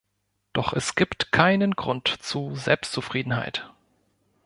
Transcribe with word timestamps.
Doch 0.53 0.73
es 0.73 0.95
gibt 0.95 1.31
keinen 1.31 1.75
Grund 1.75 2.07
zu 2.07 2.55
Selbstzufriedenheit. 2.55 3.71